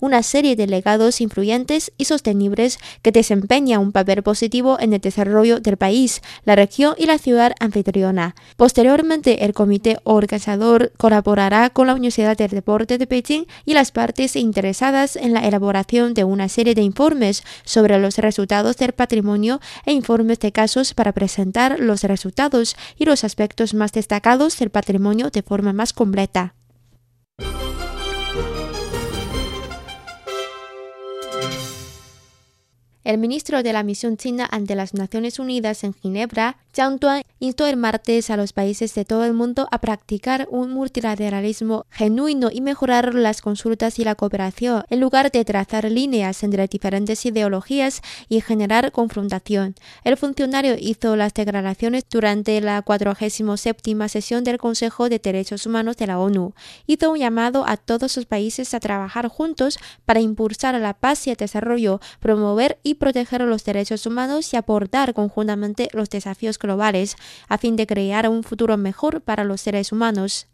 una 0.00 0.22
serie 0.22 0.56
de 0.56 0.66
legados 0.66 1.20
influyentes 1.20 1.92
y 1.96 2.04
sostenibles 2.04 2.78
que 3.02 3.12
desempeñan 3.12 3.80
un 3.80 3.92
papel 3.92 4.22
positivo 4.22 4.78
en 4.80 4.92
el 4.92 5.00
desarrollo 5.00 5.60
del 5.60 5.76
país, 5.76 6.22
la 6.44 6.56
región 6.56 6.94
y 6.98 7.06
la 7.06 7.18
ciudad 7.18 7.52
anfitriona. 7.60 8.34
Posteriormente, 8.56 9.44
el 9.44 9.52
comité 9.52 9.98
organizador 10.04 10.92
colaborará 10.96 11.70
con 11.70 11.86
la 11.86 11.94
Universidad 11.94 12.36
del 12.36 12.50
Deporte 12.50 12.98
de 12.98 13.06
Beijing 13.06 13.46
y 13.64 13.74
las 13.74 13.92
partes 13.92 14.36
interesadas 14.36 15.16
en 15.16 15.32
la 15.32 15.46
elaboración 15.46 16.14
de 16.14 16.24
una 16.24 16.48
serie 16.48 16.74
de 16.74 16.82
informes 16.82 17.42
sobre 17.64 17.98
los 17.98 18.18
resultados 18.18 18.76
del 18.76 18.92
patrimonio 18.92 19.60
e 19.86 19.92
informes 19.92 20.38
de 20.40 20.52
casos 20.52 20.94
para 20.94 21.12
presentar 21.12 21.78
los 21.78 22.02
resultados 22.02 22.76
y 22.96 23.04
los 23.04 23.24
aspectos 23.24 23.74
más 23.74 23.92
destacados 23.92 24.58
del 24.58 24.70
patrimonio 24.70 25.30
de 25.30 25.42
forma 25.42 25.72
más 25.72 25.92
completa. 25.92 26.54
El 33.04 33.18
ministro 33.18 33.62
de 33.62 33.74
la 33.74 33.82
misión 33.82 34.16
china 34.16 34.48
ante 34.50 34.74
las 34.74 34.94
Naciones 34.94 35.38
Unidas 35.38 35.84
en 35.84 35.92
Ginebra, 35.92 36.56
Zhang 36.74 36.98
Tuan, 36.98 37.22
instó 37.38 37.66
el 37.66 37.76
martes 37.76 38.30
a 38.30 38.38
los 38.38 38.54
países 38.54 38.94
de 38.94 39.04
todo 39.04 39.26
el 39.26 39.34
mundo 39.34 39.68
a 39.70 39.78
practicar 39.78 40.48
un 40.50 40.70
multilateralismo 40.70 41.84
genuino 41.90 42.48
y 42.50 42.62
mejorar 42.62 43.14
las 43.14 43.42
consultas 43.42 43.98
y 43.98 44.04
la 44.04 44.14
cooperación, 44.14 44.84
en 44.88 45.00
lugar 45.00 45.30
de 45.30 45.44
trazar 45.44 45.84
líneas 45.90 46.42
entre 46.42 46.66
diferentes 46.66 47.26
ideologías 47.26 48.00
y 48.30 48.40
generar 48.40 48.90
confrontación. 48.90 49.74
El 50.02 50.16
funcionario 50.16 50.74
hizo 50.78 51.14
las 51.14 51.34
declaraciones 51.34 52.04
durante 52.10 52.58
la 52.62 52.80
47 52.80 54.08
sesión 54.08 54.44
del 54.44 54.56
Consejo 54.56 55.10
de 55.10 55.18
Derechos 55.18 55.66
Humanos 55.66 55.98
de 55.98 56.06
la 56.06 56.18
ONU. 56.18 56.54
Hizo 56.86 57.10
un 57.10 57.18
llamado 57.18 57.64
a 57.68 57.76
todos 57.76 58.16
los 58.16 58.24
países 58.24 58.72
a 58.72 58.80
trabajar 58.80 59.28
juntos 59.28 59.78
para 60.06 60.20
impulsar 60.20 60.74
la 60.80 60.94
paz 60.94 61.26
y 61.26 61.30
el 61.30 61.36
desarrollo, 61.36 62.00
promover 62.20 62.78
y 62.82 62.94
proteger 63.04 63.42
los 63.42 63.66
derechos 63.66 64.06
humanos 64.06 64.54
y 64.54 64.56
abordar 64.56 65.12
conjuntamente 65.12 65.90
los 65.92 66.08
desafíos 66.08 66.58
globales 66.58 67.16
a 67.50 67.58
fin 67.58 67.76
de 67.76 67.86
crear 67.86 68.26
un 68.30 68.42
futuro 68.42 68.78
mejor 68.78 69.20
para 69.20 69.44
los 69.44 69.60
seres 69.60 69.92
humanos. 69.92 70.48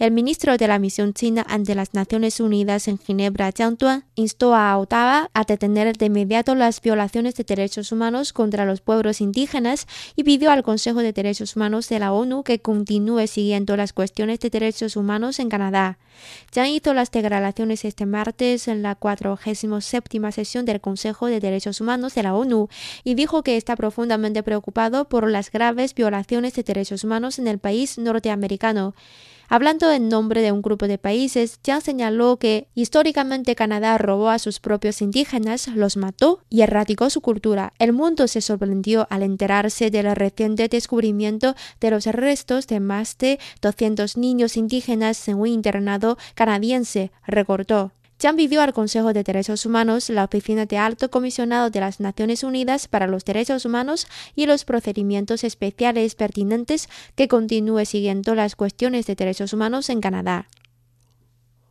El 0.00 0.12
ministro 0.12 0.56
de 0.56 0.66
la 0.66 0.78
misión 0.78 1.12
china 1.12 1.44
ante 1.46 1.74
las 1.74 1.92
Naciones 1.92 2.40
Unidas 2.40 2.88
en 2.88 2.96
Ginebra, 2.96 3.52
Jiang 3.54 3.76
Duan, 3.76 4.06
instó 4.14 4.54
a 4.54 4.78
Ottawa 4.78 5.28
a 5.34 5.44
detener 5.44 5.94
de 5.94 6.06
inmediato 6.06 6.54
las 6.54 6.80
violaciones 6.80 7.34
de 7.34 7.44
derechos 7.44 7.92
humanos 7.92 8.32
contra 8.32 8.64
los 8.64 8.80
pueblos 8.80 9.20
indígenas 9.20 9.86
y 10.16 10.24
pidió 10.24 10.52
al 10.52 10.62
Consejo 10.62 11.00
de 11.00 11.12
Derechos 11.12 11.54
Humanos 11.54 11.90
de 11.90 11.98
la 11.98 12.14
ONU 12.14 12.44
que 12.44 12.60
continúe 12.60 13.26
siguiendo 13.26 13.76
las 13.76 13.92
cuestiones 13.92 14.40
de 14.40 14.48
derechos 14.48 14.96
humanos 14.96 15.38
en 15.38 15.50
Canadá. 15.50 15.98
Jiang 16.50 16.68
hizo 16.70 16.94
las 16.94 17.10
declaraciones 17.10 17.84
este 17.84 18.06
martes 18.06 18.68
en 18.68 18.80
la 18.80 18.94
47 18.94 20.32
sesión 20.32 20.64
del 20.64 20.80
Consejo 20.80 21.26
de 21.26 21.40
Derechos 21.40 21.82
Humanos 21.82 22.14
de 22.14 22.22
la 22.22 22.34
ONU 22.34 22.70
y 23.04 23.16
dijo 23.16 23.42
que 23.42 23.58
está 23.58 23.76
profundamente 23.76 24.42
preocupado 24.42 25.10
por 25.10 25.30
las 25.30 25.50
graves 25.50 25.94
violaciones 25.94 26.54
de 26.54 26.62
derechos 26.62 27.04
humanos 27.04 27.38
en 27.38 27.48
el 27.48 27.58
país 27.58 27.98
norteamericano. 27.98 28.94
Hablando 29.52 29.90
en 29.90 30.08
nombre 30.08 30.42
de 30.42 30.52
un 30.52 30.62
grupo 30.62 30.86
de 30.86 30.96
países, 30.96 31.58
Jiang 31.64 31.80
señaló 31.80 32.36
que 32.36 32.68
históricamente 32.76 33.56
Canadá 33.56 33.98
robó 33.98 34.28
a 34.28 34.38
sus 34.38 34.60
propios 34.60 35.02
indígenas, 35.02 35.66
los 35.66 35.96
mató 35.96 36.44
y 36.48 36.60
erradicó 36.60 37.10
su 37.10 37.20
cultura. 37.20 37.72
El 37.80 37.92
mundo 37.92 38.28
se 38.28 38.42
sorprendió 38.42 39.08
al 39.10 39.24
enterarse 39.24 39.90
del 39.90 40.14
reciente 40.14 40.68
descubrimiento 40.68 41.56
de 41.80 41.90
los 41.90 42.06
restos 42.06 42.68
de 42.68 42.78
más 42.78 43.18
de 43.18 43.40
200 43.60 44.16
niños 44.16 44.56
indígenas 44.56 45.26
en 45.26 45.40
un 45.40 45.48
internado 45.48 46.16
canadiense, 46.36 47.10
recortó. 47.26 47.90
Chan 48.20 48.36
pidió 48.36 48.60
al 48.60 48.74
Consejo 48.74 49.14
de 49.14 49.24
Derechos 49.24 49.64
Humanos, 49.64 50.10
la 50.10 50.24
Oficina 50.24 50.66
de 50.66 50.76
Alto 50.76 51.10
Comisionado 51.10 51.70
de 51.70 51.80
las 51.80 52.00
Naciones 52.00 52.44
Unidas 52.44 52.86
para 52.86 53.06
los 53.06 53.24
Derechos 53.24 53.64
Humanos 53.64 54.08
y 54.36 54.44
los 54.44 54.66
procedimientos 54.66 55.42
especiales 55.42 56.16
pertinentes 56.16 56.90
que 57.14 57.28
continúe 57.28 57.86
siguiendo 57.86 58.34
las 58.34 58.56
cuestiones 58.56 59.06
de 59.06 59.14
derechos 59.14 59.54
humanos 59.54 59.88
en 59.88 60.02
Canadá. 60.02 60.48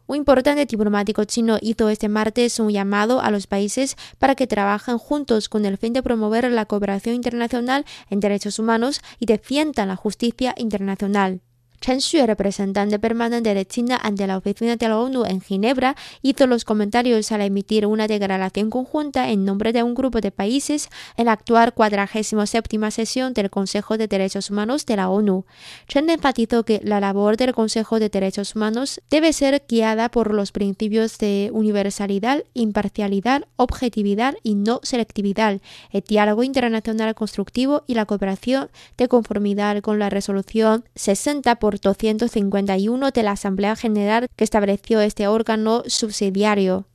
Un 0.08 0.16
importante 0.16 0.66
diplomático 0.66 1.24
chino 1.26 1.60
hizo 1.62 1.88
este 1.88 2.10
martes 2.10 2.60
un 2.60 2.72
llamado 2.72 3.22
a 3.22 3.30
los 3.30 3.46
países 3.46 3.96
para 4.18 4.34
que 4.34 4.48
trabajen 4.48 4.98
juntos 4.98 5.50
con 5.50 5.66
el 5.66 5.78
fin 5.78 5.94
de 5.94 6.02
promover 6.02 6.52
la 6.52 6.66
cooperación 6.66 7.14
internacional 7.14 7.86
en 8.10 8.22
derechos 8.22 8.58
humanos 8.58 9.02
y 9.20 9.28
defiendan 9.28 9.90
la 9.90 9.96
justicia 9.96 10.56
internacional. 10.58 11.42
Chen 11.82 12.02
Xue, 12.02 12.26
representante 12.28 13.00
permanente 13.00 13.54
de 13.54 13.66
China 13.66 13.98
ante 14.02 14.28
la 14.28 14.38
oficina 14.38 14.76
de 14.76 14.88
la 14.88 15.00
ONU 15.00 15.26
en 15.26 15.40
Ginebra, 15.40 15.96
hizo 16.22 16.46
los 16.46 16.66
comentarios 16.66 17.32
al 17.32 17.42
emitir 17.42 17.86
una 17.86 18.08
declaración 18.08 18.70
conjunta 18.70 19.30
en 19.30 19.46
nombre 19.46 19.72
de 19.72 19.84
un 19.84 19.96
grupo 19.96 20.20
de 20.20 20.32
países 20.32 20.90
en 21.16 21.26
la 21.26 21.34
actual 21.34 21.74
47 21.74 22.92
sesión 22.92 23.34
del 23.34 23.50
Consejo 23.50 23.98
de 23.98 24.08
Derechos 24.08 24.50
Humanos 24.50 24.86
de 24.86 24.98
la 24.98 25.10
ONU. 25.10 25.46
Chen 25.88 26.10
enfatizó 26.10 26.64
que 26.64 26.82
la 26.84 27.00
labor 27.00 27.38
del 27.38 27.54
Consejo 27.54 28.00
de 28.00 28.10
Derechos 28.10 28.56
Humanos 28.56 29.02
debe 29.10 29.32
ser 29.32 29.64
guiada 29.68 30.10
por 30.10 30.34
los 30.34 30.52
principios 30.52 31.18
de 31.18 31.50
universalidad, 31.54 32.44
imparcialidad, 32.54 33.46
objetividad 33.56 34.36
y 34.44 34.56
no 34.56 34.80
selectividad, 34.84 35.62
el 35.92 36.02
diálogo 36.02 36.44
internacional 36.44 37.16
constructivo 37.16 37.84
y 37.88 37.94
la 37.94 38.06
cooperación 38.06 38.70
de 38.98 39.08
conformidad 39.08 39.82
con 39.82 40.00
la 40.00 40.10
resolución 40.10 40.84
60 40.96 41.56
por 41.56 41.69
251 41.78 43.12
de 43.12 43.24
la 43.24 43.32
Asamblea 43.32 43.76
General 43.76 44.28
que 44.36 44.44
estableció 44.44 45.02
este 45.02 45.28
órgano 45.28 45.84
subsidiario. 45.86 46.88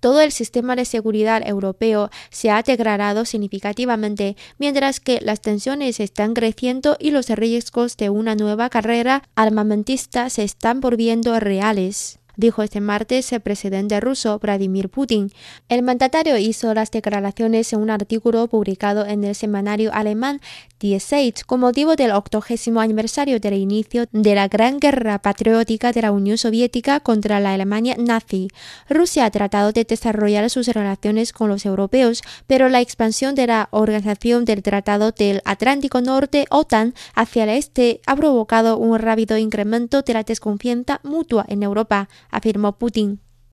Todo 0.00 0.20
el 0.20 0.32
sistema 0.32 0.76
de 0.76 0.84
seguridad 0.84 1.46
europeo 1.46 2.10
se 2.30 2.50
ha 2.50 2.62
degradado 2.62 3.24
significativamente, 3.24 4.36
mientras 4.58 4.98
que 4.98 5.20
las 5.20 5.40
tensiones 5.40 6.00
están 6.00 6.34
creciendo 6.34 6.96
y 6.98 7.10
los 7.10 7.28
riesgos 7.28 7.96
de 7.96 8.08
una 8.10 8.34
nueva 8.34 8.70
carrera 8.70 9.22
armamentista 9.34 10.30
se 10.30 10.42
están 10.42 10.80
volviendo 10.80 11.38
reales 11.38 12.19
dijo 12.40 12.62
este 12.62 12.80
martes 12.80 13.32
el 13.32 13.40
presidente 13.40 14.00
ruso 14.00 14.38
Vladimir 14.38 14.88
Putin. 14.88 15.30
El 15.68 15.82
mandatario 15.82 16.38
hizo 16.38 16.74
las 16.74 16.90
declaraciones 16.90 17.72
en 17.72 17.80
un 17.80 17.90
artículo 17.90 18.48
publicado 18.48 19.06
en 19.06 19.22
el 19.22 19.34
semanario 19.34 19.92
alemán 19.92 20.40
Die 20.80 20.98
Zeit 20.98 21.42
con 21.44 21.60
motivo 21.60 21.94
del 21.94 22.10
octogésimo 22.12 22.80
aniversario 22.80 23.38
del 23.38 23.54
inicio 23.54 24.06
de 24.12 24.34
la 24.34 24.48
Gran 24.48 24.80
Guerra 24.80 25.18
Patriótica 25.20 25.92
de 25.92 26.00
la 26.00 26.10
Unión 26.10 26.38
Soviética 26.38 27.00
contra 27.00 27.38
la 27.38 27.52
Alemania 27.52 27.96
nazi. 27.98 28.48
Rusia 28.88 29.26
ha 29.26 29.30
tratado 29.30 29.72
de 29.72 29.84
desarrollar 29.84 30.48
sus 30.48 30.68
relaciones 30.68 31.34
con 31.34 31.50
los 31.50 31.66
europeos, 31.66 32.22
pero 32.46 32.70
la 32.70 32.80
expansión 32.80 33.34
de 33.34 33.46
la 33.46 33.68
Organización 33.72 34.46
del 34.46 34.62
Tratado 34.62 35.12
del 35.12 35.42
Atlántico 35.44 36.00
Norte, 36.00 36.46
OTAN, 36.48 36.94
hacia 37.14 37.44
el 37.44 37.50
este 37.50 38.00
ha 38.06 38.16
provocado 38.16 38.78
un 38.78 38.98
rápido 38.98 39.36
incremento 39.36 40.00
de 40.00 40.14
la 40.14 40.22
desconfianza 40.22 41.00
mutua 41.02 41.44
en 41.48 41.62
Europa 41.62 42.08
afirmó 42.30 42.78
Putin. 42.78 43.20